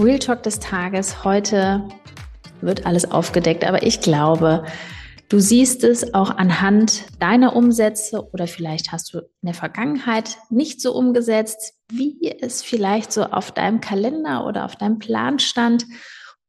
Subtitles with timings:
[0.00, 1.24] Real Talk des Tages.
[1.24, 1.86] Heute
[2.62, 4.64] wird alles aufgedeckt, aber ich glaube,
[5.28, 10.80] du siehst es auch anhand deiner Umsätze oder vielleicht hast du in der Vergangenheit nicht
[10.80, 15.84] so umgesetzt, wie es vielleicht so auf deinem Kalender oder auf deinem Plan stand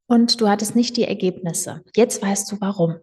[0.07, 1.81] und du hattest nicht die Ergebnisse.
[1.93, 2.99] Jetzt weißt du warum.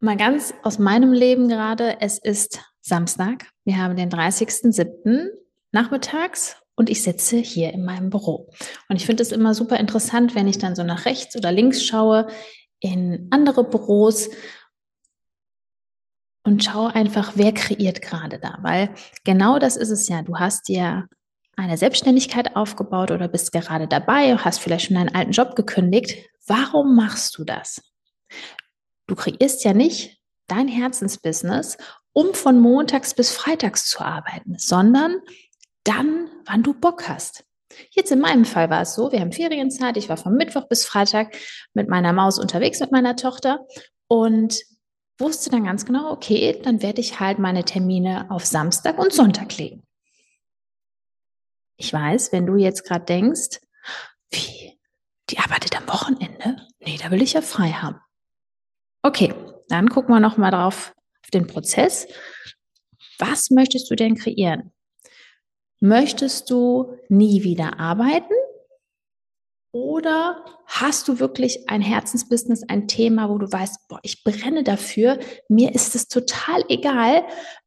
[0.00, 3.46] Mal ganz aus meinem Leben gerade, es ist Samstag.
[3.64, 5.28] Wir haben den 30.07
[5.70, 8.50] nachmittags und ich sitze hier in meinem Büro.
[8.88, 11.84] Und ich finde es immer super interessant, wenn ich dann so nach rechts oder links
[11.84, 12.26] schaue
[12.80, 14.28] in andere Büros
[16.44, 18.58] und schaue einfach, wer kreiert gerade da.
[18.62, 20.22] Weil genau das ist es ja.
[20.22, 21.08] Du hast dir
[21.56, 26.28] eine Selbstständigkeit aufgebaut oder bist gerade dabei, hast vielleicht schon deinen alten Job gekündigt.
[26.46, 27.80] Warum machst du das?
[29.06, 31.78] Du kreierst ja nicht dein Herzensbusiness,
[32.12, 35.20] um von montags bis freitags zu arbeiten, sondern
[35.84, 37.44] dann, wann du Bock hast.
[37.90, 40.84] Jetzt in meinem Fall war es so, wir haben Ferienzeit, ich war von Mittwoch bis
[40.84, 41.36] Freitag
[41.72, 43.66] mit meiner Maus unterwegs mit meiner Tochter
[44.06, 44.60] und
[45.18, 49.56] wusste dann ganz genau, okay, dann werde ich halt meine Termine auf Samstag und Sonntag
[49.56, 49.82] legen.
[51.76, 53.60] Ich weiß, wenn du jetzt gerade denkst,
[54.30, 54.78] wie,
[55.30, 56.66] die arbeitet am Wochenende?
[56.80, 58.00] Nee, da will ich ja frei haben.
[59.02, 59.34] Okay,
[59.68, 62.06] dann gucken wir nochmal drauf auf den Prozess.
[63.18, 64.73] Was möchtest du denn kreieren?
[65.84, 68.32] Möchtest du nie wieder arbeiten?
[69.70, 75.18] Oder hast du wirklich ein Herzensbusiness, ein Thema, wo du weißt, boah, ich brenne dafür,
[75.50, 77.26] mir ist es total egal,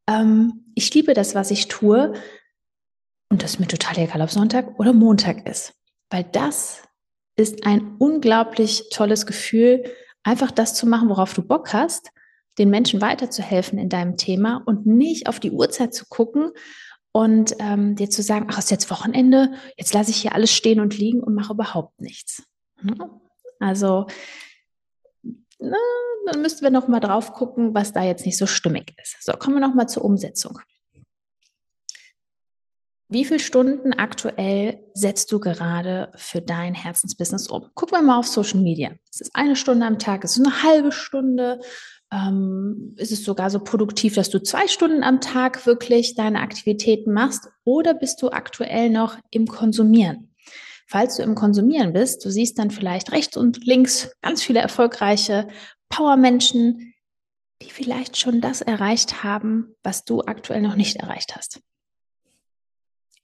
[0.10, 2.14] ähm, ich liebe das, was ich tue
[3.30, 5.76] und das ist mir total egal, ob Sonntag oder Montag ist.
[6.10, 6.82] Weil das
[7.36, 9.84] ist ein unglaublich tolles Gefühl,
[10.24, 12.10] einfach das zu machen, worauf du Bock hast,
[12.58, 16.52] den Menschen weiterzuhelfen in deinem Thema und nicht auf die Uhrzeit zu gucken
[17.18, 20.80] und ähm, dir zu sagen, ach, ist jetzt Wochenende, jetzt lasse ich hier alles stehen
[20.80, 22.44] und liegen und mache überhaupt nichts.
[22.84, 23.10] Ne?
[23.60, 24.06] Also
[25.58, 25.78] na,
[26.28, 29.18] dann müssten wir noch mal drauf gucken, was da jetzt nicht so stimmig ist.
[29.24, 30.60] So, kommen wir noch mal zur Umsetzung.
[33.10, 37.72] Wie viele Stunden aktuell setzt du gerade für dein Herzensbusiness um?
[37.74, 38.92] Gucken wir mal auf Social Media.
[39.12, 41.62] Es ist eine Stunde am Tag, es ist eine halbe Stunde,
[42.12, 47.14] ähm, ist es sogar so produktiv, dass du zwei Stunden am Tag wirklich deine Aktivitäten
[47.14, 50.34] machst oder bist du aktuell noch im Konsumieren?
[50.88, 55.50] Falls du im Konsumieren bist, du siehst dann vielleicht rechts und links ganz viele erfolgreiche
[55.90, 56.94] Powermenschen,
[57.62, 61.60] die vielleicht schon das erreicht haben, was du aktuell noch nicht erreicht hast.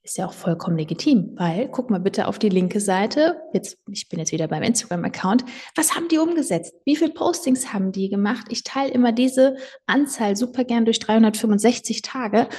[0.06, 3.42] Ist ja auch vollkommen legitim, weil guck mal bitte auf die linke Seite.
[3.54, 5.46] Jetzt, ich bin jetzt wieder beim Instagram-Account.
[5.78, 6.76] Was haben die umgesetzt?
[6.84, 8.48] Wie viele Postings haben die gemacht?
[8.50, 9.56] Ich teile immer diese
[9.86, 12.50] Anzahl super gern durch 365 Tage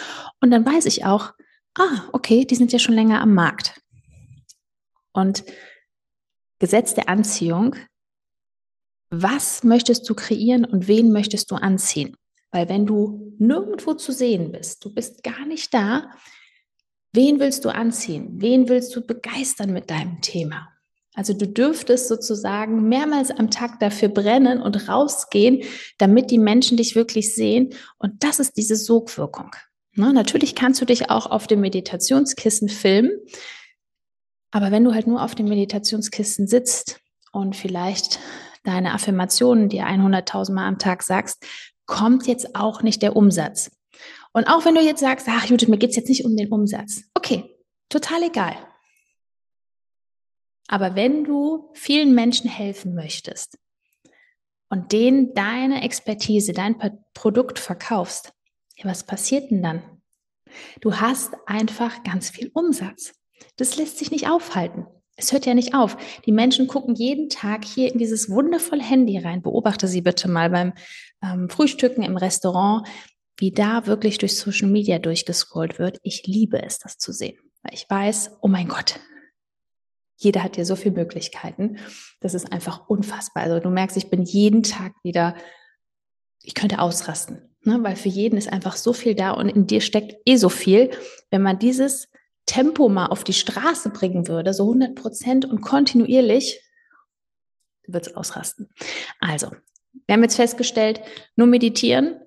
[0.41, 1.33] und dann weiß ich auch,
[1.77, 3.79] ah, okay, die sind ja schon länger am Markt.
[5.13, 5.45] Und
[6.61, 7.77] Gesetz der Anziehung,
[9.11, 12.17] was möchtest du kreieren und wen möchtest du anziehen?
[12.53, 16.11] Weil wenn du nirgendwo zu sehen bist, du bist gar nicht da,
[17.15, 18.35] Wen willst du anziehen?
[18.41, 20.69] Wen willst du begeistern mit deinem Thema?
[21.15, 25.63] Also du dürftest sozusagen mehrmals am Tag dafür brennen und rausgehen,
[25.97, 27.73] damit die Menschen dich wirklich sehen.
[27.99, 29.55] Und das ist diese Sogwirkung.
[29.95, 30.13] Ne?
[30.13, 33.13] Natürlich kannst du dich auch auf dem Meditationskissen filmen,
[34.51, 37.01] aber wenn du halt nur auf dem Meditationskissen sitzt
[37.31, 38.19] und vielleicht
[38.65, 41.45] deine Affirmationen dir 100.000 Mal am Tag sagst,
[41.87, 43.71] kommt jetzt auch nicht der Umsatz.
[44.35, 47.05] Und auch wenn du jetzt sagst, ach Judith, mir geht's jetzt nicht um den Umsatz.
[47.15, 47.57] Okay,
[47.89, 48.57] total egal.
[50.67, 53.59] Aber wenn du vielen Menschen helfen möchtest
[54.69, 56.77] und denen deine Expertise, dein
[57.15, 58.33] Produkt verkaufst,
[58.77, 59.83] ja, was passiert denn dann?
[60.81, 63.15] Du hast einfach ganz viel Umsatz.
[63.57, 64.87] Das lässt sich nicht aufhalten.
[65.17, 65.97] Es hört ja nicht auf.
[66.27, 69.43] Die Menschen gucken jeden Tag hier in dieses wundervolle Handy rein.
[69.43, 70.73] Beobachte sie bitte mal beim
[71.23, 72.89] ähm, Frühstücken im Restaurant
[73.37, 75.99] wie da wirklich durch Social Media durchgescrollt wird.
[76.03, 79.01] Ich liebe es, das zu sehen, weil ich weiß, oh mein Gott,
[80.17, 81.79] jeder hat hier so viele Möglichkeiten.
[82.21, 83.43] Das ist einfach unfassbar.
[83.43, 85.35] Also du merkst, ich bin jeden Tag wieder,
[86.43, 87.79] ich könnte ausrasten, ne?
[87.83, 90.91] weil für jeden ist einfach so viel da und in dir steckt eh so viel.
[91.31, 92.09] Wenn man dieses
[92.47, 96.61] Tempo mal auf die Straße bringen würde, so 100 Prozent und kontinuierlich,
[97.87, 98.71] wird es ausrasten.
[99.21, 99.51] Also,
[100.07, 101.01] wir haben jetzt festgestellt,
[101.37, 102.21] nur meditieren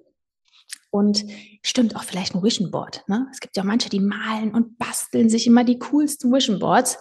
[0.97, 1.25] und
[1.63, 3.03] stimmt auch vielleicht ein Vision Board.
[3.07, 3.27] Ne?
[3.31, 6.97] Es gibt ja auch manche, die malen und basteln sich immer die coolsten Vision Boards.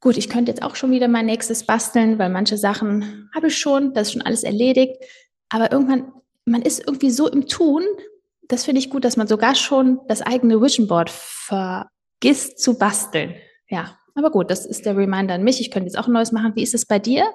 [0.00, 3.58] Gut, ich könnte jetzt auch schon wieder mein nächstes basteln, weil manche Sachen habe ich
[3.58, 4.96] schon, das ist schon alles erledigt.
[5.48, 6.12] Aber irgendwann,
[6.44, 7.82] man ist irgendwie so im Tun,
[8.48, 13.34] das finde ich gut, dass man sogar schon das eigene Vision Board vergisst zu basteln.
[13.68, 15.60] Ja, aber gut, das ist der Reminder an mich.
[15.60, 16.56] Ich könnte jetzt auch ein neues machen.
[16.56, 17.32] Wie ist es bei dir?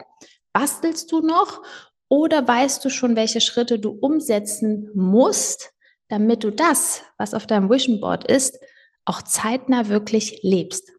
[0.51, 1.61] Bastelst du noch
[2.09, 5.73] oder weißt du schon, welche Schritte du umsetzen musst,
[6.09, 8.59] damit du das, was auf deinem Vision Board ist,
[9.05, 10.91] auch zeitnah wirklich lebst?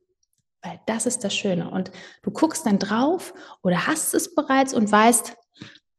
[0.62, 1.70] Weil das ist das Schöne.
[1.70, 1.90] Und
[2.22, 5.36] du guckst dann drauf oder hast es bereits und weißt,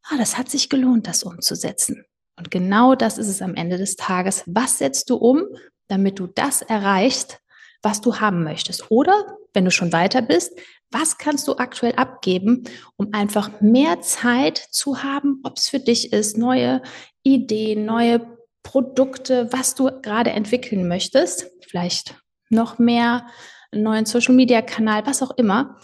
[0.02, 2.04] ah, das hat sich gelohnt, das umzusetzen.
[2.36, 4.42] Und genau das ist es am Ende des Tages.
[4.46, 5.44] Was setzt du um,
[5.88, 7.38] damit du das erreichst,
[7.82, 8.90] was du haben möchtest?
[8.90, 10.52] Oder, wenn du schon weiter bist,
[10.90, 12.64] was kannst du aktuell abgeben,
[12.96, 16.82] um einfach mehr Zeit zu haben, ob es für dich ist, neue
[17.22, 18.26] Ideen, neue
[18.62, 22.16] Produkte, was du gerade entwickeln möchtest, vielleicht
[22.50, 23.26] noch mehr
[23.72, 25.78] einen neuen Social-Media-Kanal, was auch immer.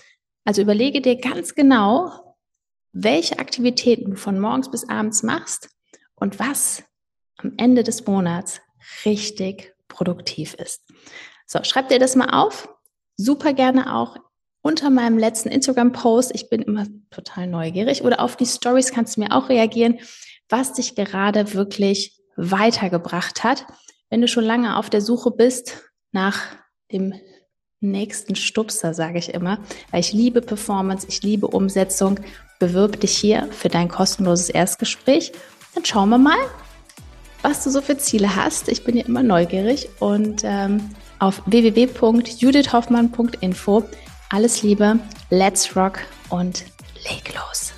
[0.45, 2.37] Also überlege dir ganz genau,
[2.93, 5.69] welche Aktivitäten du von morgens bis abends machst
[6.15, 6.85] und was
[7.37, 8.61] am Ende des Monats
[9.05, 10.83] richtig produktiv ist.
[11.47, 12.69] So, schreib dir das mal auf.
[13.17, 14.17] Super gerne auch
[14.63, 16.31] unter meinem letzten Instagram-Post.
[16.35, 18.05] Ich bin immer total neugierig.
[18.05, 19.99] Oder auf die Stories kannst du mir auch reagieren,
[20.49, 23.67] was dich gerade wirklich weitergebracht hat.
[24.09, 25.83] Wenn du schon lange auf der Suche bist
[26.13, 26.39] nach
[26.93, 27.15] dem
[27.81, 29.59] nächsten Stupser, sage ich immer,
[29.91, 32.21] weil ich liebe Performance, ich liebe Umsetzung.
[32.61, 35.33] Bewirb dich hier für dein kostenloses Erstgespräch.
[35.75, 36.39] Dann schauen wir mal,
[37.43, 38.69] was du so für Ziele hast.
[38.69, 43.83] Ich bin ja immer neugierig und ähm, auf www.judithhoffmann.info.
[44.33, 44.99] Alles Liebe,
[45.29, 45.99] let's rock
[46.31, 46.65] und
[47.05, 47.75] leg los.